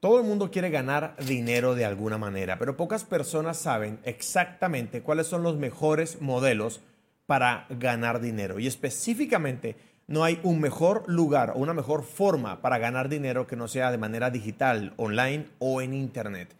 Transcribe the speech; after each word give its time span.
Todo 0.00 0.18
el 0.18 0.24
mundo 0.24 0.50
quiere 0.50 0.70
ganar 0.70 1.14
dinero 1.26 1.74
de 1.74 1.84
alguna 1.84 2.16
manera, 2.16 2.58
pero 2.58 2.74
pocas 2.74 3.04
personas 3.04 3.58
saben 3.58 4.00
exactamente 4.04 5.02
cuáles 5.02 5.26
son 5.26 5.42
los 5.42 5.58
mejores 5.58 6.22
modelos 6.22 6.80
para 7.26 7.66
ganar 7.68 8.22
dinero. 8.22 8.58
Y 8.58 8.66
específicamente, 8.66 9.76
no 10.06 10.24
hay 10.24 10.40
un 10.42 10.58
mejor 10.58 11.04
lugar 11.06 11.52
o 11.54 11.58
una 11.58 11.74
mejor 11.74 12.02
forma 12.02 12.62
para 12.62 12.78
ganar 12.78 13.10
dinero 13.10 13.46
que 13.46 13.56
no 13.56 13.68
sea 13.68 13.90
de 13.90 13.98
manera 13.98 14.30
digital, 14.30 14.94
online 14.96 15.48
o 15.58 15.82
en 15.82 15.92
Internet. 15.92 16.56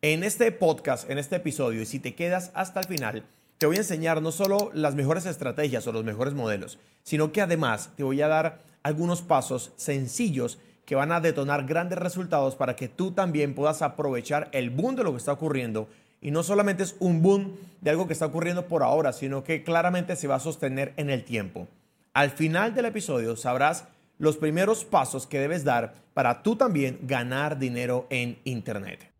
En 0.00 0.22
este 0.22 0.52
podcast, 0.52 1.10
en 1.10 1.18
este 1.18 1.34
episodio, 1.34 1.82
y 1.82 1.86
si 1.86 1.98
te 1.98 2.14
quedas 2.14 2.52
hasta 2.54 2.78
el 2.78 2.86
final, 2.86 3.24
te 3.58 3.66
voy 3.66 3.74
a 3.74 3.80
enseñar 3.80 4.22
no 4.22 4.30
solo 4.30 4.70
las 4.72 4.94
mejores 4.94 5.26
estrategias 5.26 5.84
o 5.88 5.92
los 5.92 6.04
mejores 6.04 6.32
modelos, 6.32 6.78
sino 7.02 7.32
que 7.32 7.42
además 7.42 7.90
te 7.96 8.04
voy 8.04 8.22
a 8.22 8.28
dar 8.28 8.62
algunos 8.84 9.20
pasos 9.20 9.72
sencillos 9.74 10.58
que 10.84 10.94
van 10.94 11.12
a 11.12 11.20
detonar 11.20 11.66
grandes 11.66 11.98
resultados 11.98 12.56
para 12.56 12.76
que 12.76 12.88
tú 12.88 13.12
también 13.12 13.54
puedas 13.54 13.82
aprovechar 13.82 14.48
el 14.52 14.70
boom 14.70 14.96
de 14.96 15.04
lo 15.04 15.12
que 15.12 15.18
está 15.18 15.32
ocurriendo. 15.32 15.88
Y 16.20 16.30
no 16.30 16.42
solamente 16.42 16.82
es 16.82 16.96
un 17.00 17.22
boom 17.22 17.56
de 17.80 17.90
algo 17.90 18.06
que 18.06 18.12
está 18.12 18.26
ocurriendo 18.26 18.66
por 18.66 18.82
ahora, 18.82 19.12
sino 19.12 19.44
que 19.44 19.62
claramente 19.62 20.16
se 20.16 20.28
va 20.28 20.36
a 20.36 20.40
sostener 20.40 20.92
en 20.96 21.10
el 21.10 21.24
tiempo. 21.24 21.68
Al 22.12 22.30
final 22.30 22.74
del 22.74 22.86
episodio 22.86 23.36
sabrás 23.36 23.84
los 24.18 24.36
primeros 24.36 24.84
pasos 24.84 25.26
que 25.26 25.40
debes 25.40 25.64
dar 25.64 25.94
para 26.14 26.42
tú 26.42 26.56
también 26.56 26.98
ganar 27.02 27.58
dinero 27.58 28.06
en 28.10 28.38
Internet. 28.44 29.13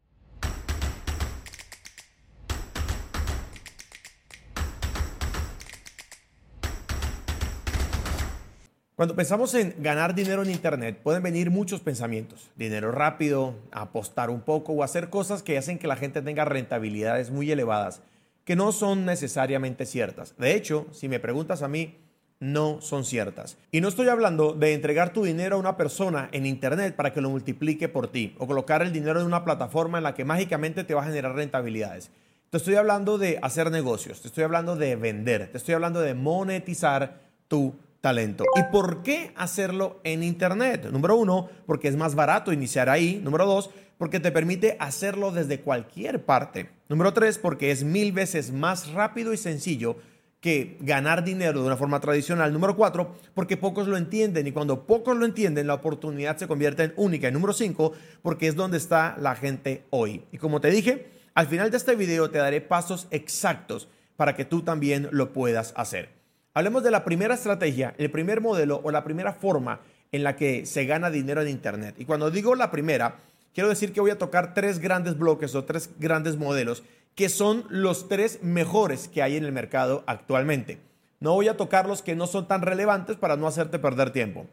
Cuando 8.97 9.17
pensamos 9.17 9.53
en 9.55 9.75
ganar 9.81 10.15
dinero 10.15 10.45
en 10.45 10.51
Internet, 10.53 11.01
pueden 11.03 11.25
venir 11.25 11.51
muchos 11.51 11.81
pensamientos. 11.81 12.53
Dinero 12.55 12.93
rápido, 12.93 13.57
apostar 13.73 14.31
un 14.31 14.41
poco 14.41 14.73
o 14.73 14.85
hacer 14.85 15.11
cosas 15.11 15.43
que 15.43 15.59
hacen 15.59 15.81
que 15.81 15.89
la 15.89 15.97
gente 15.97 16.23
tenga 16.23 16.45
rentabilidades 16.45 17.33
muy 17.33 17.51
elevadas, 17.51 18.03
que 18.45 18.55
no 18.55 18.71
son 18.71 19.05
necesariamente 19.05 19.85
ciertas. 19.85 20.37
De 20.39 20.55
hecho, 20.55 20.87
si 20.93 21.09
me 21.09 21.19
preguntas 21.19 21.63
a 21.63 21.69
mí, 21.69 21.99
no 22.39 22.81
son 22.81 23.05
ciertas. 23.05 23.57
Y 23.73 23.81
no 23.81 23.89
estoy 23.89 24.09
hablando 24.11 24.53
de 24.53 24.75
entregar 24.75 25.13
tu 25.13 25.25
dinero 25.25 25.57
a 25.57 25.59
una 25.59 25.77
persona 25.77 26.29
en 26.31 26.47
Internet 26.47 26.95
para 26.95 27.13
que 27.13 27.21
lo 27.21 27.31
multiplique 27.31 27.89
por 27.89 28.07
ti 28.07 28.37
o 28.39 28.47
colocar 28.47 28.81
el 28.81 28.93
dinero 28.93 29.19
en 29.21 29.27
una 29.27 29.45
plataforma 29.45 29.99
en 29.99 30.05
la 30.05 30.15
que 30.15 30.25
mágicamente 30.25 30.85
te 30.85 30.95
va 30.95 31.03
a 31.03 31.07
generar 31.07 31.35
rentabilidades. 31.35 32.13
Te 32.51 32.59
estoy 32.59 32.77
hablando 32.77 33.19
de 33.19 33.41
hacer 33.43 33.73
negocios, 33.73 34.21
te 34.21 34.29
estoy 34.29 34.45
hablando 34.45 34.77
de 34.77 34.95
vender, 34.95 35.51
te 35.51 35.59
estoy 35.59 35.75
hablando 35.75 36.01
de 36.01 36.15
monetizar 36.15 37.25
tu 37.49 37.75
talento. 38.05 38.45
¿Y 38.55 38.63
por 38.71 39.03
qué 39.03 39.33
hacerlo 39.35 39.99
en 40.05 40.23
Internet? 40.23 40.91
Número 40.93 41.17
uno, 41.17 41.49
porque 41.65 41.89
es 41.89 41.97
más 41.97 42.15
barato 42.15 42.53
iniciar 42.53 42.91
ahí. 42.91 43.19
Número 43.25 43.47
dos, 43.47 43.71
porque 43.97 44.21
te 44.21 44.31
permite 44.31 44.77
hacerlo 44.79 45.31
desde 45.33 45.61
cualquier 45.61 46.23
parte. 46.23 46.69
Número 46.91 47.15
tres, 47.15 47.39
porque 47.39 47.71
es 47.71 47.83
mil 47.83 48.13
veces 48.13 48.53
más 48.53 48.93
rápido 48.93 49.33
y 49.33 49.39
sencillo 49.39 49.97
que 50.43 50.77
ganar 50.81 51.25
dinero 51.25 51.63
de 51.63 51.67
una 51.67 51.79
forma 51.79 51.99
tradicional. 51.99 52.53
Número 52.53 52.77
cuatro, 52.77 53.15
porque 53.33 53.57
pocos 53.57 53.89
lo 53.89 53.97
entienden 53.97 54.47
y 54.47 54.53
cuando 54.53 54.87
pocos 54.87 55.17
lo 55.17 55.25
entienden, 55.25 55.67
la 55.67 55.73
oportunidad 55.73 56.37
se 56.37 56.47
convierte 56.47 56.83
en 56.83 56.93
única. 56.97 57.29
Y 57.29 57.33
número 57.33 57.55
cinco, 57.55 57.93
porque 58.21 58.49
es 58.49 58.55
donde 58.55 58.77
está 58.77 59.17
la 59.19 59.35
gente 59.35 59.87
hoy. 59.89 60.27
Y 60.31 60.37
como 60.37 60.61
te 60.61 60.69
dije, 60.71 61.07
al 61.33 61.47
final 61.47 61.71
de 61.71 61.79
este 61.79 61.97
video 61.97 62.29
te 62.29 62.37
daré 62.37 62.61
pasos 62.61 63.09
exactos 63.11 63.89
para 64.17 64.37
que 64.37 64.45
tú 64.45 64.61
también 64.61 65.09
lo 65.11 65.33
puedas 65.33 65.73
hacer. 65.75 66.24
Hablemos 66.57 66.85
de 66.85 66.93
la 66.93 67.05
primera 67.05 67.35
estrategia, 67.35 67.97
el 67.99 68.13
primer 68.13 68.41
modelo 68.41 68.81
o 68.85 68.93
la 68.93 69.03
primera 69.03 69.33
forma 69.33 69.81
en 70.13 70.23
la 70.23 70.37
que 70.37 70.67
se 70.67 70.85
gana 70.85 71.11
dinero 71.11 71.43
en 71.43 71.49
Internet. 71.49 71.97
Y 71.99 72.05
cuando 72.05 72.31
digo 72.31 72.55
la 72.55 72.71
primera, 72.71 73.17
quiero 73.53 73.69
decir 73.69 73.93
que 73.93 74.01
voy 74.01 74.13
a 74.13 74.19
tocar 74.19 74.55
tres 74.55 74.79
grandes 74.79 75.19
bloques 75.19 75.57
o 75.57 75.65
tres 75.65 75.91
grandes 75.99 76.37
modelos 76.37 76.85
que 77.17 77.29
son 77.29 77.65
los 77.71 78.09
tres 78.09 78.41
mejores 78.45 79.09
que 79.09 79.21
hay 79.21 79.37
en 79.37 79.45
el 79.45 79.51
mercado 79.51 80.05
actualmente. 80.07 80.79
No 81.19 81.35
voy 81.35 81.49
a 81.49 81.57
tocar 81.57 81.89
los 81.89 82.03
que 82.03 82.15
no 82.15 82.29
son 82.29 82.47
tan 82.47 82.63
relevantes 82.63 83.17
para 83.17 83.37
no 83.37 83.49
hacerte 83.49 83.81
perder 83.81 84.11
tiempo. 84.11 84.47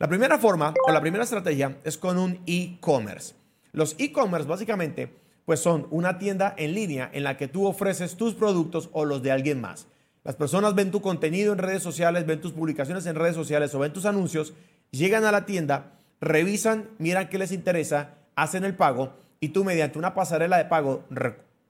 La 0.00 0.08
primera 0.08 0.38
forma 0.38 0.74
o 0.88 0.90
la 0.90 1.00
primera 1.00 1.22
estrategia 1.22 1.76
es 1.84 1.96
con 1.96 2.18
un 2.18 2.40
e-commerce. 2.46 3.34
Los 3.70 3.94
e-commerce 3.98 4.48
básicamente 4.48 5.08
pues 5.44 5.60
son 5.60 5.86
una 5.92 6.18
tienda 6.18 6.52
en 6.56 6.74
línea 6.74 7.10
en 7.12 7.22
la 7.22 7.36
que 7.36 7.46
tú 7.46 7.64
ofreces 7.64 8.16
tus 8.16 8.34
productos 8.34 8.88
o 8.92 9.04
los 9.04 9.22
de 9.22 9.30
alguien 9.30 9.60
más. 9.60 9.86
Las 10.24 10.36
personas 10.36 10.74
ven 10.74 10.90
tu 10.90 11.02
contenido 11.02 11.52
en 11.52 11.58
redes 11.58 11.82
sociales, 11.82 12.24
ven 12.24 12.40
tus 12.40 12.52
publicaciones 12.52 13.04
en 13.04 13.14
redes 13.14 13.34
sociales 13.34 13.74
o 13.74 13.78
ven 13.78 13.92
tus 13.92 14.06
anuncios, 14.06 14.54
llegan 14.90 15.26
a 15.26 15.32
la 15.32 15.44
tienda, 15.44 15.92
revisan, 16.18 16.88
miran 16.96 17.28
qué 17.28 17.36
les 17.36 17.52
interesa, 17.52 18.14
hacen 18.34 18.64
el 18.64 18.74
pago 18.74 19.12
y 19.38 19.50
tú 19.50 19.64
mediante 19.64 19.98
una 19.98 20.14
pasarela 20.14 20.56
de 20.56 20.64
pago 20.64 21.04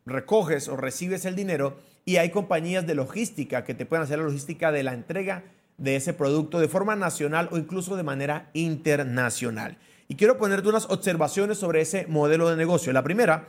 recoges 0.06 0.68
o 0.68 0.76
recibes 0.76 1.24
el 1.24 1.34
dinero 1.34 1.76
y 2.04 2.18
hay 2.18 2.30
compañías 2.30 2.86
de 2.86 2.94
logística 2.94 3.64
que 3.64 3.74
te 3.74 3.86
pueden 3.86 4.04
hacer 4.04 4.18
la 4.18 4.26
logística 4.26 4.70
de 4.70 4.84
la 4.84 4.94
entrega 4.94 5.42
de 5.76 5.96
ese 5.96 6.12
producto 6.12 6.60
de 6.60 6.68
forma 6.68 6.94
nacional 6.94 7.48
o 7.50 7.58
incluso 7.58 7.96
de 7.96 8.04
manera 8.04 8.50
internacional. 8.52 9.78
Y 10.06 10.14
quiero 10.14 10.38
ponerte 10.38 10.68
unas 10.68 10.88
observaciones 10.90 11.58
sobre 11.58 11.80
ese 11.80 12.06
modelo 12.06 12.48
de 12.48 12.56
negocio. 12.56 12.92
La 12.92 13.02
primera 13.02 13.48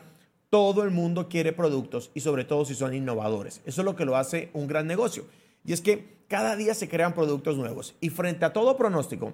todo 0.50 0.84
el 0.84 0.92
mundo 0.92 1.28
quiere 1.28 1.54
productos 1.54 2.12
y 2.14 2.22
sobre 2.22 2.46
todo 2.46 2.66
si 2.66 2.76
son 2.76 2.94
innovadores. 2.94 3.62
Eso 3.66 3.82
es 3.82 3.86
lo 3.86 3.96
que 3.96 4.06
lo 4.06 4.18
hace 4.18 4.50
un 4.54 4.68
gran 4.68 4.88
negocio. 4.88 5.26
Y 5.66 5.74
es 5.74 5.82
que 5.82 6.16
cada 6.28 6.56
día 6.56 6.74
se 6.74 6.90
crean 6.90 7.14
productos 7.14 7.58
nuevos 7.58 7.96
y 8.00 8.10
frente 8.10 8.46
a 8.46 8.54
todo 8.54 8.78
pronóstico, 8.78 9.34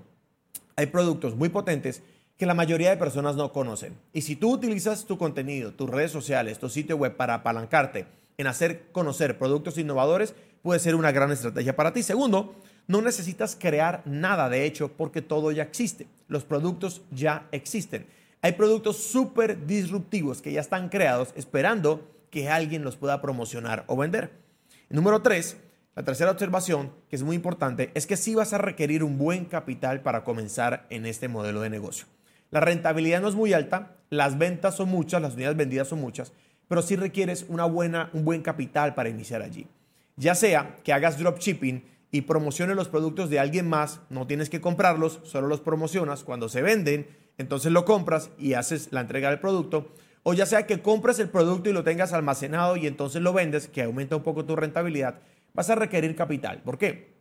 hay 0.75 0.87
productos 0.87 1.35
muy 1.35 1.49
potentes 1.49 2.01
que 2.37 2.45
la 2.45 2.53
mayoría 2.53 2.89
de 2.89 2.97
personas 2.97 3.35
no 3.35 3.51
conocen. 3.51 3.95
Y 4.13 4.21
si 4.21 4.35
tú 4.35 4.53
utilizas 4.53 5.05
tu 5.05 5.17
contenido, 5.17 5.73
tus 5.73 5.89
redes 5.89 6.11
sociales, 6.11 6.57
tu 6.57 6.69
sitio 6.69 6.97
web 6.97 7.15
para 7.15 7.35
apalancarte 7.35 8.07
en 8.37 8.47
hacer 8.47 8.91
conocer 8.91 9.37
productos 9.37 9.77
innovadores, 9.77 10.33
puede 10.63 10.79
ser 10.79 10.95
una 10.95 11.11
gran 11.11 11.31
estrategia 11.31 11.75
para 11.75 11.93
ti. 11.93 12.01
Segundo, 12.01 12.55
no 12.87 13.01
necesitas 13.01 13.55
crear 13.55 14.01
nada 14.05 14.49
de 14.49 14.65
hecho 14.65 14.91
porque 14.91 15.21
todo 15.21 15.51
ya 15.51 15.63
existe. 15.63 16.07
Los 16.27 16.43
productos 16.43 17.01
ya 17.11 17.47
existen. 17.51 18.07
Hay 18.43 18.53
productos 18.53 18.97
súper 18.97 19.67
disruptivos 19.67 20.41
que 20.41 20.51
ya 20.51 20.61
están 20.61 20.89
creados 20.89 21.29
esperando 21.35 22.09
que 22.31 22.49
alguien 22.49 22.83
los 22.83 22.95
pueda 22.95 23.21
promocionar 23.21 23.83
o 23.85 23.95
vender. 23.95 24.31
número 24.89 25.21
tres, 25.21 25.57
la 25.95 26.03
tercera 26.03 26.31
observación, 26.31 26.91
que 27.07 27.17
es 27.17 27.21
muy 27.21 27.35
importante, 27.35 27.91
es 27.93 28.07
que 28.07 28.17
sí 28.17 28.33
vas 28.33 28.53
a 28.53 28.57
requerir 28.57 29.03
un 29.03 29.19
buen 29.19 29.45
capital 29.45 30.01
para 30.01 30.23
comenzar 30.23 30.87
en 30.89 31.05
este 31.05 31.27
modelo 31.27 31.61
de 31.61 31.69
negocio. 31.69 32.07
La 32.49 32.61
rentabilidad 32.61 33.21
no 33.21 33.27
es 33.27 33.35
muy 33.35 33.53
alta, 33.53 33.97
las 34.09 34.39
ventas 34.39 34.75
son 34.75 34.89
muchas, 34.89 35.21
las 35.21 35.35
unidades 35.35 35.57
vendidas 35.57 35.89
son 35.89 36.01
muchas, 36.01 36.33
pero 36.67 36.81
sí 36.81 36.95
requieres 36.95 37.45
una 37.47 37.65
buena, 37.65 38.09
un 38.11 38.25
buen 38.25 38.41
capital 38.41 38.95
para 38.95 39.09
iniciar 39.09 39.43
allí. 39.43 39.67
Ya 40.15 40.33
sea 40.33 40.79
que 40.83 40.93
hagas 40.93 41.19
dropshipping 41.19 41.83
y 42.11 42.21
promociones 42.21 42.75
los 42.75 42.89
productos 42.89 43.29
de 43.29 43.39
alguien 43.39 43.69
más, 43.69 44.01
no 44.09 44.27
tienes 44.27 44.49
que 44.49 44.61
comprarlos, 44.61 45.21
solo 45.23 45.47
los 45.47 45.61
promocionas. 45.61 46.23
Cuando 46.23 46.49
se 46.49 46.61
venden, 46.61 47.07
entonces 47.37 47.71
lo 47.71 47.85
compras 47.85 48.31
y 48.37 48.53
haces 48.53 48.89
la 48.91 49.01
entrega 49.01 49.29
del 49.29 49.39
producto. 49.39 49.93
O 50.23 50.33
ya 50.33 50.45
sea 50.45 50.67
que 50.67 50.81
compres 50.81 51.19
el 51.19 51.29
producto 51.29 51.69
y 51.69 51.73
lo 51.73 51.83
tengas 51.83 52.13
almacenado 52.13 52.75
y 52.75 52.85
entonces 52.85 53.21
lo 53.21 53.33
vendes, 53.33 53.67
que 53.67 53.83
aumenta 53.83 54.17
un 54.17 54.23
poco 54.23 54.45
tu 54.45 54.55
rentabilidad, 54.55 55.19
vas 55.53 55.69
a 55.69 55.75
requerir 55.75 56.15
capital. 56.15 56.61
¿Por 56.61 56.77
qué? 56.77 57.13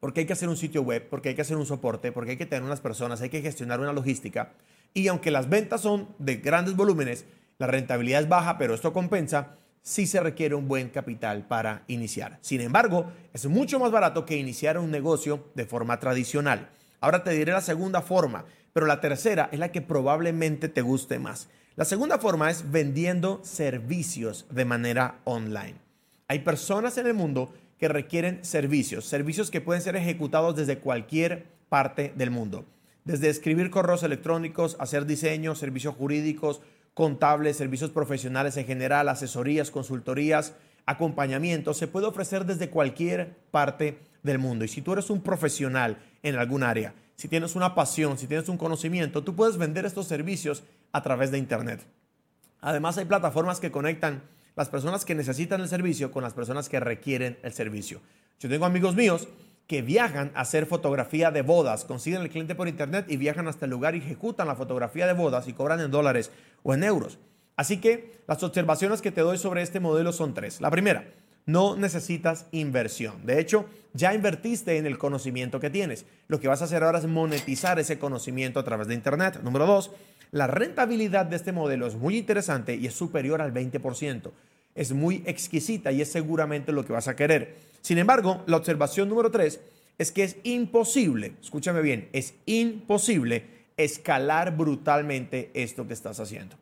Porque 0.00 0.20
hay 0.20 0.26
que 0.26 0.32
hacer 0.32 0.48
un 0.48 0.56
sitio 0.56 0.82
web, 0.82 1.08
porque 1.10 1.30
hay 1.30 1.34
que 1.34 1.42
hacer 1.42 1.56
un 1.56 1.66
soporte, 1.66 2.12
porque 2.12 2.32
hay 2.32 2.36
que 2.36 2.46
tener 2.46 2.62
unas 2.62 2.80
personas, 2.80 3.20
hay 3.20 3.30
que 3.30 3.42
gestionar 3.42 3.80
una 3.80 3.92
logística. 3.92 4.52
Y 4.94 5.08
aunque 5.08 5.32
las 5.32 5.48
ventas 5.48 5.80
son 5.80 6.08
de 6.18 6.36
grandes 6.36 6.76
volúmenes, 6.76 7.26
la 7.58 7.66
rentabilidad 7.66 8.22
es 8.22 8.28
baja, 8.28 8.56
pero 8.56 8.74
esto 8.74 8.92
compensa, 8.92 9.56
sí 9.88 10.06
se 10.06 10.20
requiere 10.20 10.54
un 10.54 10.68
buen 10.68 10.90
capital 10.90 11.46
para 11.46 11.84
iniciar. 11.88 12.38
Sin 12.40 12.60
embargo, 12.60 13.10
es 13.32 13.46
mucho 13.46 13.78
más 13.78 13.90
barato 13.90 14.24
que 14.24 14.36
iniciar 14.36 14.78
un 14.78 14.90
negocio 14.90 15.48
de 15.54 15.66
forma 15.66 15.98
tradicional. 15.98 16.68
Ahora 17.00 17.22
te 17.22 17.30
diré 17.30 17.52
la 17.52 17.60
segunda 17.60 18.02
forma 18.02 18.44
pero 18.78 18.86
la 18.86 19.00
tercera 19.00 19.48
es 19.50 19.58
la 19.58 19.72
que 19.72 19.82
probablemente 19.82 20.68
te 20.68 20.82
guste 20.82 21.18
más. 21.18 21.48
La 21.74 21.84
segunda 21.84 22.18
forma 22.18 22.48
es 22.48 22.70
vendiendo 22.70 23.40
servicios 23.42 24.46
de 24.50 24.64
manera 24.64 25.18
online. 25.24 25.74
Hay 26.28 26.38
personas 26.40 26.96
en 26.96 27.08
el 27.08 27.14
mundo 27.14 27.52
que 27.78 27.88
requieren 27.88 28.44
servicios, 28.44 29.04
servicios 29.04 29.50
que 29.50 29.60
pueden 29.60 29.82
ser 29.82 29.96
ejecutados 29.96 30.54
desde 30.54 30.78
cualquier 30.78 31.46
parte 31.68 32.12
del 32.14 32.30
mundo. 32.30 32.66
Desde 33.04 33.28
escribir 33.30 33.70
correos 33.70 34.04
electrónicos, 34.04 34.76
hacer 34.78 35.06
diseños, 35.06 35.58
servicios 35.58 35.96
jurídicos, 35.96 36.60
contables, 36.98 37.56
servicios 37.56 37.92
profesionales 37.92 38.56
en 38.56 38.66
general, 38.66 39.08
asesorías, 39.08 39.70
consultorías, 39.70 40.54
acompañamiento, 40.84 41.72
se 41.72 41.86
puede 41.86 42.08
ofrecer 42.08 42.44
desde 42.44 42.70
cualquier 42.70 43.36
parte 43.52 44.00
del 44.24 44.40
mundo. 44.40 44.64
Y 44.64 44.68
si 44.68 44.82
tú 44.82 44.94
eres 44.94 45.08
un 45.08 45.22
profesional 45.22 46.02
en 46.24 46.34
algún 46.34 46.64
área, 46.64 46.94
si 47.14 47.28
tienes 47.28 47.54
una 47.54 47.76
pasión, 47.76 48.18
si 48.18 48.26
tienes 48.26 48.48
un 48.48 48.58
conocimiento, 48.58 49.22
tú 49.22 49.36
puedes 49.36 49.58
vender 49.58 49.86
estos 49.86 50.08
servicios 50.08 50.64
a 50.90 51.00
través 51.04 51.30
de 51.30 51.38
Internet. 51.38 51.86
Además, 52.60 52.98
hay 52.98 53.04
plataformas 53.04 53.60
que 53.60 53.70
conectan 53.70 54.20
las 54.56 54.68
personas 54.68 55.04
que 55.04 55.14
necesitan 55.14 55.60
el 55.60 55.68
servicio 55.68 56.10
con 56.10 56.24
las 56.24 56.34
personas 56.34 56.68
que 56.68 56.80
requieren 56.80 57.38
el 57.44 57.52
servicio. 57.52 58.00
Yo 58.40 58.48
tengo 58.48 58.66
amigos 58.66 58.96
míos 58.96 59.28
que 59.68 59.82
viajan 59.82 60.32
a 60.34 60.40
hacer 60.40 60.66
fotografía 60.66 61.30
de 61.30 61.42
bodas, 61.42 61.84
consiguen 61.84 62.22
el 62.22 62.30
cliente 62.30 62.54
por 62.54 62.66
internet 62.68 63.04
y 63.06 63.18
viajan 63.18 63.46
hasta 63.46 63.66
el 63.66 63.70
lugar 63.70 63.94
y 63.94 63.98
ejecutan 63.98 64.48
la 64.48 64.56
fotografía 64.56 65.06
de 65.06 65.12
bodas 65.12 65.46
y 65.46 65.52
cobran 65.52 65.78
en 65.80 65.90
dólares 65.90 66.32
o 66.62 66.74
en 66.74 66.82
euros. 66.82 67.18
Así 67.54 67.78
que 67.78 68.18
las 68.26 68.42
observaciones 68.42 69.02
que 69.02 69.12
te 69.12 69.20
doy 69.20 69.36
sobre 69.36 69.62
este 69.62 69.78
modelo 69.78 70.12
son 70.12 70.32
tres. 70.32 70.62
La 70.62 70.70
primera, 70.70 71.04
no 71.44 71.76
necesitas 71.76 72.46
inversión. 72.50 73.26
De 73.26 73.40
hecho, 73.40 73.66
ya 73.92 74.14
invertiste 74.14 74.78
en 74.78 74.86
el 74.86 74.96
conocimiento 74.96 75.60
que 75.60 75.68
tienes. 75.68 76.06
Lo 76.28 76.40
que 76.40 76.48
vas 76.48 76.62
a 76.62 76.64
hacer 76.64 76.82
ahora 76.82 76.98
es 76.98 77.06
monetizar 77.06 77.78
ese 77.78 77.98
conocimiento 77.98 78.60
a 78.60 78.64
través 78.64 78.88
de 78.88 78.94
Internet. 78.94 79.40
Número 79.42 79.66
dos, 79.66 79.90
la 80.30 80.46
rentabilidad 80.46 81.26
de 81.26 81.36
este 81.36 81.52
modelo 81.52 81.86
es 81.86 81.94
muy 81.94 82.16
interesante 82.16 82.74
y 82.74 82.86
es 82.86 82.94
superior 82.94 83.42
al 83.42 83.52
20%. 83.52 84.30
Es 84.78 84.92
muy 84.92 85.24
exquisita 85.26 85.90
y 85.90 86.00
es 86.02 86.12
seguramente 86.12 86.70
lo 86.70 86.84
que 86.84 86.92
vas 86.92 87.08
a 87.08 87.16
querer. 87.16 87.56
Sin 87.80 87.98
embargo, 87.98 88.44
la 88.46 88.58
observación 88.58 89.08
número 89.08 89.28
tres 89.28 89.60
es 89.98 90.12
que 90.12 90.22
es 90.22 90.36
imposible, 90.44 91.32
escúchame 91.42 91.82
bien, 91.82 92.08
es 92.12 92.34
imposible 92.46 93.42
escalar 93.76 94.56
brutalmente 94.56 95.50
esto 95.52 95.88
que 95.88 95.94
estás 95.94 96.20
haciendo. 96.20 96.54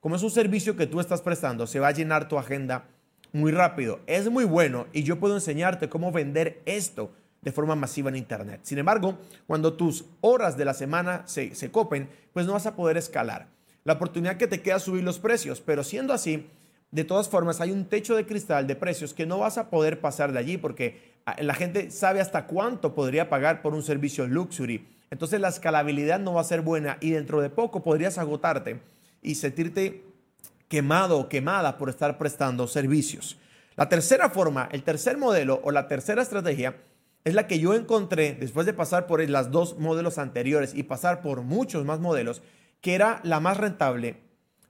Como 0.00 0.16
es 0.16 0.22
un 0.22 0.30
servicio 0.30 0.76
que 0.76 0.86
tú 0.86 1.00
estás 1.00 1.22
prestando, 1.22 1.66
se 1.66 1.80
va 1.80 1.88
a 1.88 1.92
llenar 1.92 2.28
tu 2.28 2.38
agenda 2.38 2.84
muy 3.32 3.52
rápido. 3.52 4.00
Es 4.06 4.30
muy 4.30 4.44
bueno 4.44 4.86
y 4.92 5.02
yo 5.02 5.18
puedo 5.18 5.34
enseñarte 5.34 5.88
cómo 5.88 6.12
vender 6.12 6.60
esto 6.66 7.10
de 7.40 7.52
forma 7.52 7.74
masiva 7.74 8.10
en 8.10 8.16
Internet. 8.16 8.60
Sin 8.64 8.76
embargo, 8.76 9.16
cuando 9.46 9.72
tus 9.72 10.04
horas 10.20 10.58
de 10.58 10.66
la 10.66 10.74
semana 10.74 11.22
se, 11.26 11.54
se 11.54 11.70
copen, 11.70 12.10
pues 12.34 12.44
no 12.44 12.52
vas 12.52 12.66
a 12.66 12.76
poder 12.76 12.98
escalar. 12.98 13.46
La 13.84 13.94
oportunidad 13.94 14.36
que 14.36 14.46
te 14.46 14.60
queda 14.60 14.76
es 14.76 14.82
subir 14.82 15.04
los 15.04 15.18
precios, 15.18 15.62
pero 15.62 15.82
siendo 15.82 16.12
así, 16.12 16.46
de 16.92 17.04
todas 17.04 17.28
formas 17.28 17.60
hay 17.60 17.72
un 17.72 17.86
techo 17.86 18.14
de 18.14 18.26
cristal 18.26 18.66
de 18.66 18.76
precios 18.76 19.14
que 19.14 19.26
no 19.26 19.38
vas 19.38 19.56
a 19.56 19.70
poder 19.70 20.00
pasar 20.00 20.30
de 20.30 20.38
allí 20.38 20.58
porque 20.58 21.14
ah, 21.24 21.36
la 21.40 21.54
gente 21.54 21.90
sabe 21.90 22.20
hasta 22.20 22.46
cuánto 22.46 22.94
podría 22.94 23.30
pagar 23.30 23.62
por 23.62 23.74
un 23.74 23.82
servicio 23.82 24.26
luxury. 24.28 24.86
Entonces 25.10 25.40
la 25.40 25.48
escalabilidad 25.48 26.20
no 26.20 26.34
va 26.34 26.42
a 26.42 26.44
ser 26.44 26.60
buena 26.60 26.98
y 27.00 27.10
dentro 27.10 27.40
de 27.40 27.48
poco 27.48 27.82
podrías 27.82 28.18
agotarte 28.18 28.80
y 29.22 29.34
sentirte 29.36 30.04
quemado 30.68 31.18
o 31.18 31.28
quemada 31.30 31.78
por 31.78 31.88
estar 31.88 32.18
prestando 32.18 32.68
servicios. 32.68 33.38
La 33.74 33.88
tercera 33.88 34.28
forma, 34.28 34.68
el 34.70 34.82
tercer 34.82 35.16
modelo 35.16 35.60
o 35.64 35.70
la 35.70 35.88
tercera 35.88 36.20
estrategia 36.20 36.76
es 37.24 37.32
la 37.32 37.46
que 37.46 37.58
yo 37.58 37.72
encontré 37.72 38.34
después 38.34 38.66
de 38.66 38.74
pasar 38.74 39.06
por 39.06 39.26
las 39.30 39.50
dos 39.50 39.78
modelos 39.78 40.18
anteriores 40.18 40.74
y 40.74 40.82
pasar 40.82 41.22
por 41.22 41.40
muchos 41.40 41.86
más 41.86 42.00
modelos, 42.00 42.42
que 42.82 42.94
era 42.94 43.20
la 43.22 43.40
más 43.40 43.56
rentable, 43.56 44.16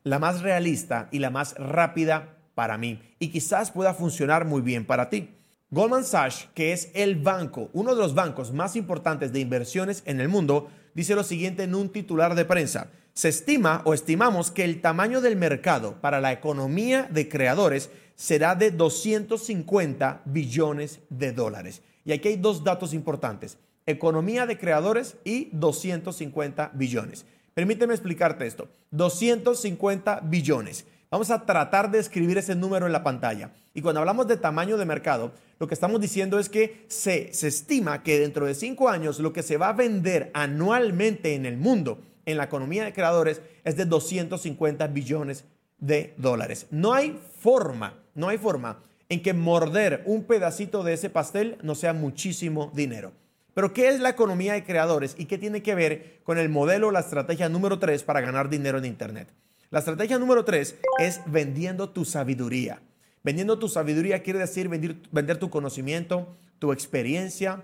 la 0.04 0.18
más 0.18 0.40
realista 0.40 1.08
y 1.10 1.18
la 1.18 1.30
más 1.30 1.54
rápida 1.54 2.36
para 2.54 2.78
mí. 2.78 3.00
Y 3.18 3.28
quizás 3.28 3.70
pueda 3.70 3.94
funcionar 3.94 4.44
muy 4.44 4.62
bien 4.62 4.84
para 4.84 5.10
ti. 5.10 5.30
Goldman 5.70 6.04
Sachs, 6.04 6.48
que 6.54 6.72
es 6.72 6.90
el 6.94 7.16
banco, 7.16 7.70
uno 7.72 7.94
de 7.94 8.02
los 8.02 8.14
bancos 8.14 8.52
más 8.52 8.76
importantes 8.76 9.32
de 9.32 9.40
inversiones 9.40 10.02
en 10.04 10.20
el 10.20 10.28
mundo, 10.28 10.68
dice 10.94 11.14
lo 11.14 11.24
siguiente 11.24 11.62
en 11.62 11.74
un 11.74 11.88
titular 11.88 12.34
de 12.34 12.44
prensa. 12.44 12.90
Se 13.14 13.28
estima 13.28 13.82
o 13.84 13.94
estimamos 13.94 14.50
que 14.50 14.64
el 14.64 14.80
tamaño 14.80 15.20
del 15.20 15.36
mercado 15.36 16.00
para 16.00 16.20
la 16.20 16.32
economía 16.32 17.08
de 17.10 17.28
creadores 17.28 17.90
será 18.16 18.54
de 18.54 18.70
250 18.70 20.22
billones 20.26 21.00
de 21.08 21.32
dólares. 21.32 21.82
Y 22.04 22.12
aquí 22.12 22.28
hay 22.28 22.36
dos 22.36 22.64
datos 22.64 22.92
importantes. 22.94 23.58
Economía 23.86 24.46
de 24.46 24.58
creadores 24.58 25.16
y 25.24 25.48
250 25.52 26.70
billones. 26.74 27.26
Permíteme 27.54 27.94
explicarte 27.94 28.46
esto. 28.46 28.68
250 28.90 30.20
billones. 30.24 30.86
Vamos 31.10 31.30
a 31.30 31.44
tratar 31.44 31.90
de 31.90 31.98
escribir 31.98 32.38
ese 32.38 32.54
número 32.54 32.86
en 32.86 32.92
la 32.92 33.02
pantalla. 33.02 33.52
Y 33.74 33.82
cuando 33.82 34.00
hablamos 34.00 34.26
de 34.26 34.38
tamaño 34.38 34.78
de 34.78 34.86
mercado, 34.86 35.32
lo 35.58 35.68
que 35.68 35.74
estamos 35.74 36.00
diciendo 36.00 36.38
es 36.38 36.48
que 36.48 36.86
se, 36.88 37.34
se 37.34 37.48
estima 37.48 38.02
que 38.02 38.18
dentro 38.18 38.46
de 38.46 38.54
cinco 38.54 38.88
años 38.88 39.18
lo 39.18 39.32
que 39.32 39.42
se 39.42 39.58
va 39.58 39.68
a 39.68 39.74
vender 39.74 40.30
anualmente 40.32 41.34
en 41.34 41.44
el 41.44 41.58
mundo 41.58 42.00
en 42.24 42.38
la 42.38 42.44
economía 42.44 42.84
de 42.84 42.92
creadores 42.92 43.42
es 43.64 43.76
de 43.76 43.84
250 43.84 44.86
billones 44.88 45.44
de 45.78 46.14
dólares. 46.16 46.66
No 46.70 46.94
hay 46.94 47.18
forma, 47.40 47.98
no 48.14 48.28
hay 48.28 48.38
forma 48.38 48.78
en 49.08 49.22
que 49.22 49.34
morder 49.34 50.02
un 50.06 50.24
pedacito 50.24 50.82
de 50.82 50.94
ese 50.94 51.10
pastel 51.10 51.58
no 51.62 51.74
sea 51.74 51.92
muchísimo 51.92 52.72
dinero. 52.74 53.12
Pero 53.54 53.72
¿qué 53.72 53.88
es 53.88 54.00
la 54.00 54.10
economía 54.10 54.54
de 54.54 54.64
creadores 54.64 55.14
y 55.18 55.26
qué 55.26 55.38
tiene 55.38 55.62
que 55.62 55.74
ver 55.74 56.20
con 56.24 56.38
el 56.38 56.48
modelo, 56.48 56.90
la 56.90 57.00
estrategia 57.00 57.48
número 57.48 57.78
3 57.78 58.02
para 58.02 58.20
ganar 58.20 58.48
dinero 58.48 58.78
en 58.78 58.84
Internet? 58.84 59.28
La 59.70 59.80
estrategia 59.80 60.18
número 60.18 60.44
3 60.44 60.76
es 60.98 61.20
vendiendo 61.26 61.90
tu 61.90 62.04
sabiduría. 62.04 62.80
Vendiendo 63.22 63.58
tu 63.58 63.68
sabiduría 63.68 64.22
quiere 64.22 64.38
decir 64.38 64.68
vender, 64.68 65.38
tu 65.38 65.50
conocimiento, 65.50 66.28
tu 66.58 66.72
experiencia 66.72 67.62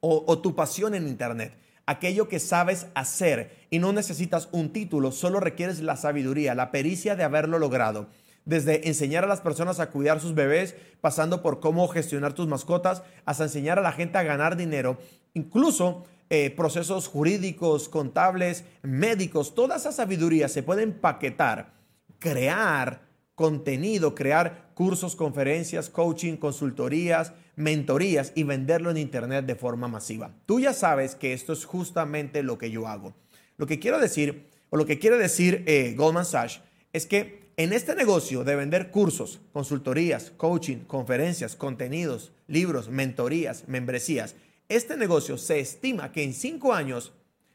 o 0.00 0.38
tu 0.38 0.54
pasión 0.54 0.94
en 0.94 1.06
Internet 1.06 1.52
aquello 1.90 2.28
que 2.28 2.38
sabes 2.38 2.86
hacer 2.94 3.66
y 3.68 3.80
no 3.80 3.92
necesitas 3.92 4.48
un 4.52 4.72
título, 4.72 5.10
solo 5.10 5.40
requieres 5.40 5.80
la 5.80 5.96
sabiduría, 5.96 6.54
la 6.54 6.70
pericia 6.70 7.16
de 7.16 7.24
haberlo 7.24 7.58
logrado. 7.58 8.06
Desde 8.50 8.88
enseñar 8.88 9.22
a 9.22 9.28
las 9.28 9.40
personas 9.40 9.78
a 9.78 9.90
cuidar 9.90 10.18
sus 10.18 10.34
bebés, 10.34 10.74
pasando 11.00 11.40
por 11.40 11.60
cómo 11.60 11.86
gestionar 11.86 12.32
tus 12.32 12.48
mascotas, 12.48 13.04
hasta 13.24 13.44
enseñar 13.44 13.78
a 13.78 13.82
la 13.82 13.92
gente 13.92 14.18
a 14.18 14.24
ganar 14.24 14.56
dinero, 14.56 14.98
incluso 15.34 16.04
eh, 16.30 16.50
procesos 16.50 17.06
jurídicos, 17.06 17.88
contables, 17.88 18.64
médicos, 18.82 19.54
toda 19.54 19.76
esa 19.76 19.92
sabiduría 19.92 20.48
se 20.48 20.64
puede 20.64 20.82
empaquetar, 20.82 21.74
crear 22.18 23.02
contenido, 23.36 24.16
crear 24.16 24.72
cursos, 24.74 25.14
conferencias, 25.14 25.88
coaching, 25.88 26.34
consultorías, 26.34 27.32
mentorías 27.54 28.32
y 28.34 28.42
venderlo 28.42 28.90
en 28.90 28.96
Internet 28.96 29.46
de 29.46 29.54
forma 29.54 29.86
masiva. 29.86 30.34
Tú 30.46 30.58
ya 30.58 30.72
sabes 30.72 31.14
que 31.14 31.34
esto 31.34 31.52
es 31.52 31.64
justamente 31.64 32.42
lo 32.42 32.58
que 32.58 32.72
yo 32.72 32.88
hago. 32.88 33.14
Lo 33.58 33.68
que 33.68 33.78
quiero 33.78 34.00
decir, 34.00 34.48
o 34.70 34.76
lo 34.76 34.86
que 34.86 34.98
quiere 34.98 35.18
decir 35.18 35.62
eh, 35.68 35.94
Goldman 35.96 36.24
Sachs, 36.24 36.62
es 36.92 37.06
que 37.06 37.39
en 37.62 37.74
este 37.74 37.94
negocio 37.94 38.42
de 38.42 38.56
vender 38.56 38.90
cursos, 38.90 39.38
consultorías, 39.52 40.32
coaching, 40.34 40.78
conferencias, 40.78 41.56
contenidos, 41.56 42.32
libros, 42.48 42.88
mentorías, 42.88 43.68
membresías, 43.68 44.34
este 44.70 44.96
negocio 44.96 45.36
se 45.36 45.60
estima 45.60 46.10
que 46.10 46.22
en 46.22 46.32
cinco 46.32 46.72
años 46.72 47.12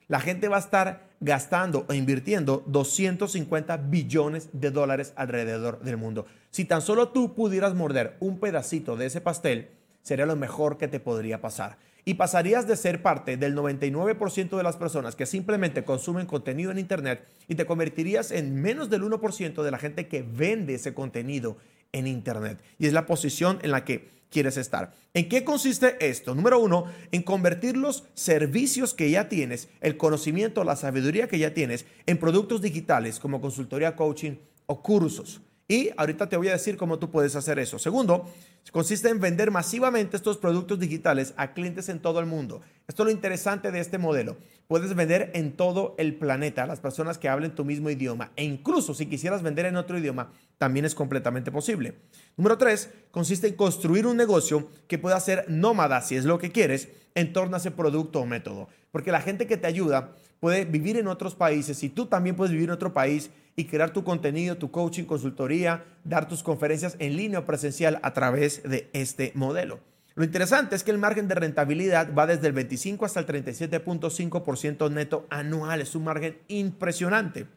la 0.08 0.20
gente 0.20 0.48
va 0.48 0.58
a 0.58 0.60
estar 0.60 1.10
gastando 1.22 1.88
o 1.90 1.94
invirtiendo 1.96 2.64
250 2.68 3.78
billones 3.78 4.50
de 4.54 4.70
dólares 4.70 5.12
alrededor 5.16 5.80
del 5.82 5.98
mundo. 5.98 6.28
Si 6.52 6.66
tan 6.66 6.84
solo 6.84 7.10
tú 7.10 7.34
pudieras 7.34 7.74
morder 7.74 8.16
un 8.20 8.40
pedacito 8.40 8.96
de 8.98 9.08
ese 9.08 9.22
pastel, 9.22 9.70
sería 10.04 10.28
lo 10.28 10.36
mejor 10.36 10.78
que 10.78 10.88
te 10.88 11.00
podría 11.00 11.42
pasar. 11.42 11.80
Y 12.06 12.14
pasarías 12.14 12.68
de 12.68 12.76
ser 12.76 13.02
parte 13.02 13.36
del 13.36 13.56
99% 13.56 14.56
de 14.56 14.64
las 14.64 14.78
personas 14.78 15.16
que 15.16 15.26
simplemente 15.26 15.84
consumen 15.84 16.28
contenido 16.28 16.72
en 16.72 16.78
Internet 16.78 17.28
y 17.48 17.56
te 17.56 17.66
convertirías 17.66 18.30
en 18.30 18.62
menos 18.62 18.92
del 18.92 19.02
1% 19.02 19.64
de 19.64 19.72
la 19.72 19.80
gente 19.80 20.08
que 20.08 20.22
vende 20.22 20.76
ese 20.76 20.94
contenido 20.94 21.58
en 21.92 22.06
Internet. 22.06 22.60
Y 22.78 22.86
es 22.86 22.94
la 22.94 23.08
posición 23.08 23.58
en 23.64 23.72
la 23.72 23.84
que 23.84 24.10
quieres 24.30 24.58
estar. 24.58 24.94
¿En 25.14 25.30
qué 25.30 25.44
consiste 25.44 25.96
esto? 26.06 26.36
Número 26.36 26.60
uno, 26.60 26.86
en 27.12 27.24
convertir 27.24 27.78
los 27.78 28.04
servicios 28.14 28.94
que 28.94 29.10
ya 29.10 29.30
tienes, 29.30 29.70
el 29.82 29.98
conocimiento, 29.98 30.64
la 30.64 30.76
sabiduría 30.76 31.28
que 31.28 31.40
ya 31.40 31.54
tienes, 31.54 31.86
en 32.06 32.18
productos 32.18 32.62
digitales 32.62 33.20
como 33.20 33.42
consultoría, 33.42 33.96
coaching 33.96 34.34
o 34.68 34.82
cursos. 34.82 35.42
Y 35.68 35.90
ahorita 35.98 36.30
te 36.30 36.38
voy 36.38 36.48
a 36.50 36.54
decir 36.54 36.78
cómo 36.78 37.00
tú 37.00 37.10
puedes 37.10 37.36
hacer 37.36 37.58
eso. 37.58 37.80
Segundo, 37.80 38.30
consiste 38.72 39.10
en 39.10 39.20
vender 39.20 39.50
masivamente 39.50 40.16
estos 40.16 40.38
productos 40.38 40.80
digitales 40.80 41.34
a 41.38 41.54
clientes 41.54 41.90
en 41.90 42.00
todo 42.00 42.20
el 42.20 42.28
mundo. 42.28 42.62
Esto 42.88 43.02
es 43.02 43.06
lo 43.06 43.12
interesante 43.12 43.72
de 43.72 43.80
este 43.80 43.98
modelo. 43.98 44.38
Puedes 44.68 44.94
vender 44.94 45.32
en 45.34 45.54
todo 45.54 45.96
el 45.98 46.16
planeta 46.16 46.64
a 46.64 46.68
las 46.68 46.80
personas 46.80 47.18
que 47.18 47.30
hablen 47.30 47.56
tu 47.56 47.66
mismo 47.66 47.90
idioma. 47.90 48.32
E 48.36 48.44
incluso 48.44 48.94
si 48.94 49.08
quisieras 49.08 49.42
vender 49.42 49.66
en 49.66 49.76
otro 49.76 49.98
idioma, 49.98 50.32
también 50.60 50.86
es 50.86 50.94
completamente 50.94 51.52
posible. 51.52 51.96
Número 52.38 52.60
tres, 52.60 52.92
consiste 53.10 53.48
en 53.48 53.56
construir 53.56 54.06
un 54.06 54.18
negocio 54.18 54.70
que 54.88 55.00
pueda 55.00 55.20
ser 55.20 55.46
nómada, 55.48 56.02
si 56.02 56.16
es 56.16 56.26
lo 56.26 56.38
que 56.38 56.52
quieres, 56.52 56.90
en 57.16 57.34
torno 57.34 57.56
a 57.56 57.60
ese 57.60 57.72
producto 57.72 58.20
o 58.20 58.26
método. 58.28 58.70
Porque 58.96 59.12
la 59.12 59.20
gente 59.20 59.46
que 59.46 59.58
te 59.58 59.68
ayuda 59.68 60.16
puede 60.40 60.64
vivir 60.64 60.96
en 60.96 61.08
otros 61.08 61.36
países 61.36 61.84
y 61.84 61.90
tú 61.90 62.06
también 62.06 62.38
puedes 62.38 62.54
vivir 62.54 62.70
en 62.70 62.76
otro 62.76 62.94
país 62.94 63.30
y 63.58 63.66
crear 63.66 63.92
tu 63.92 64.06
contenido, 64.06 64.56
tu 64.56 64.72
coaching, 64.72 65.04
consultoría, 65.04 65.84
dar 66.06 66.30
tus 66.30 66.42
conferencias 66.42 66.96
en 67.00 67.18
línea 67.18 67.40
o 67.40 67.46
presencial 67.46 68.00
a 68.04 68.14
través 68.14 68.64
de 68.64 68.90
este 68.94 69.34
modelo. 69.36 69.82
Lo 70.14 70.24
interesante 70.24 70.78
es 70.78 70.84
que 70.86 70.92
el 70.92 70.98
margen 70.98 71.28
de 71.28 71.36
rentabilidad 71.36 72.14
va 72.18 72.26
desde 72.26 72.48
el 72.48 72.54
25 72.54 73.04
hasta 73.04 73.20
el 73.20 73.26
37.5% 73.26 74.90
neto 74.90 75.28
anual. 75.30 75.82
Es 75.82 75.94
un 75.94 76.06
margen 76.06 76.38
impresionante. 76.48 77.48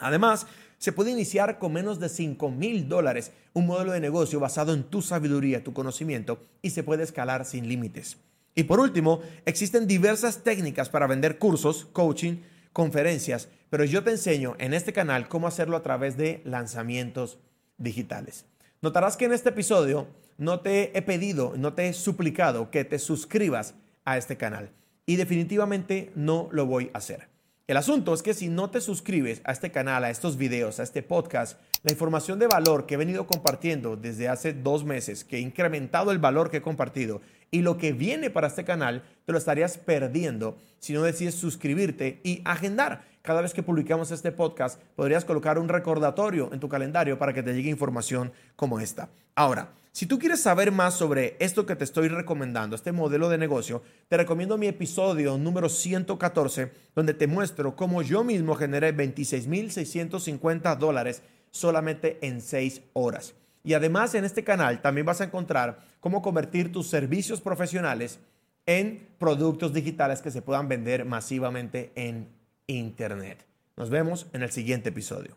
Además, 0.00 0.48
se 0.78 0.90
puede 0.90 1.12
iniciar 1.12 1.60
con 1.60 1.72
menos 1.72 2.00
de 2.00 2.08
5 2.08 2.50
mil 2.50 2.88
dólares 2.88 3.30
un 3.52 3.68
modelo 3.68 3.92
de 3.92 4.00
negocio 4.00 4.40
basado 4.40 4.74
en 4.74 4.82
tu 4.82 5.02
sabiduría, 5.02 5.62
tu 5.62 5.72
conocimiento 5.72 6.42
y 6.62 6.70
se 6.70 6.82
puede 6.82 7.04
escalar 7.04 7.44
sin 7.44 7.68
límites. 7.68 8.16
Y 8.54 8.64
por 8.64 8.80
último, 8.80 9.20
existen 9.44 9.86
diversas 9.86 10.44
técnicas 10.44 10.88
para 10.88 11.06
vender 11.06 11.38
cursos, 11.38 11.86
coaching, 11.86 12.42
conferencias, 12.72 13.48
pero 13.70 13.84
yo 13.84 14.04
te 14.04 14.10
enseño 14.10 14.54
en 14.58 14.74
este 14.74 14.92
canal 14.92 15.28
cómo 15.28 15.48
hacerlo 15.48 15.76
a 15.76 15.82
través 15.82 16.16
de 16.16 16.40
lanzamientos 16.44 17.38
digitales. 17.78 18.46
Notarás 18.82 19.16
que 19.16 19.24
en 19.24 19.32
este 19.32 19.48
episodio 19.48 20.06
no 20.38 20.60
te 20.60 20.96
he 20.96 21.02
pedido, 21.02 21.54
no 21.56 21.74
te 21.74 21.88
he 21.88 21.92
suplicado 21.92 22.70
que 22.70 22.84
te 22.84 22.98
suscribas 22.98 23.74
a 24.04 24.18
este 24.18 24.36
canal. 24.36 24.70
Y 25.06 25.16
definitivamente 25.16 26.12
no 26.14 26.48
lo 26.52 26.66
voy 26.66 26.90
a 26.94 26.98
hacer. 26.98 27.28
El 27.66 27.78
asunto 27.78 28.12
es 28.12 28.22
que 28.22 28.34
si 28.34 28.48
no 28.48 28.68
te 28.68 28.82
suscribes 28.82 29.40
a 29.44 29.52
este 29.52 29.70
canal, 29.70 30.04
a 30.04 30.10
estos 30.10 30.36
videos, 30.36 30.80
a 30.80 30.82
este 30.82 31.02
podcast, 31.02 31.58
la 31.82 31.92
información 31.92 32.38
de 32.38 32.46
valor 32.46 32.84
que 32.84 32.94
he 32.94 32.98
venido 32.98 33.26
compartiendo 33.26 33.96
desde 33.96 34.28
hace 34.28 34.52
dos 34.52 34.84
meses, 34.84 35.24
que 35.24 35.38
he 35.38 35.40
incrementado 35.40 36.10
el 36.10 36.18
valor 36.18 36.50
que 36.50 36.58
he 36.58 36.62
compartido 36.62 37.22
y 37.54 37.62
lo 37.62 37.78
que 37.78 37.92
viene 37.92 38.30
para 38.30 38.48
este 38.48 38.64
canal, 38.64 39.04
te 39.24 39.30
lo 39.30 39.38
estarías 39.38 39.78
perdiendo 39.78 40.58
si 40.80 40.92
no 40.92 41.04
decides 41.04 41.36
suscribirte 41.36 42.20
y 42.24 42.42
agendar. 42.44 43.04
Cada 43.22 43.42
vez 43.42 43.54
que 43.54 43.62
publicamos 43.62 44.10
este 44.10 44.32
podcast, 44.32 44.82
podrías 44.96 45.24
colocar 45.24 45.60
un 45.60 45.68
recordatorio 45.68 46.52
en 46.52 46.58
tu 46.58 46.68
calendario 46.68 47.16
para 47.16 47.32
que 47.32 47.44
te 47.44 47.54
llegue 47.54 47.70
información 47.70 48.32
como 48.56 48.80
esta. 48.80 49.08
Ahora, 49.36 49.70
si 49.92 50.06
tú 50.06 50.18
quieres 50.18 50.42
saber 50.42 50.72
más 50.72 50.94
sobre 50.94 51.36
esto 51.38 51.64
que 51.64 51.76
te 51.76 51.84
estoy 51.84 52.08
recomendando, 52.08 52.74
este 52.74 52.90
modelo 52.90 53.28
de 53.28 53.38
negocio, 53.38 53.84
te 54.08 54.16
recomiendo 54.16 54.58
mi 54.58 54.66
episodio 54.66 55.38
número 55.38 55.68
114, 55.68 56.72
donde 56.96 57.14
te 57.14 57.28
muestro 57.28 57.76
cómo 57.76 58.02
yo 58.02 58.24
mismo 58.24 58.56
generé 58.56 58.92
26.650 58.96 60.76
dólares 60.76 61.22
solamente 61.52 62.18
en 62.20 62.40
6 62.40 62.82
horas. 62.94 63.36
Y 63.64 63.72
además 63.72 64.14
en 64.14 64.24
este 64.24 64.44
canal 64.44 64.82
también 64.82 65.06
vas 65.06 65.22
a 65.22 65.24
encontrar 65.24 65.80
cómo 65.98 66.22
convertir 66.22 66.70
tus 66.70 66.88
servicios 66.88 67.40
profesionales 67.40 68.20
en 68.66 69.08
productos 69.18 69.72
digitales 69.72 70.20
que 70.20 70.30
se 70.30 70.42
puedan 70.42 70.68
vender 70.68 71.06
masivamente 71.06 71.90
en 71.96 72.28
Internet. 72.66 73.46
Nos 73.76 73.90
vemos 73.90 74.26
en 74.34 74.42
el 74.42 74.50
siguiente 74.50 74.90
episodio. 74.90 75.36